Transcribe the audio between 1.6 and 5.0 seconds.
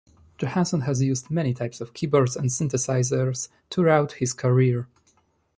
of keyboards and synthesizers throughout his career.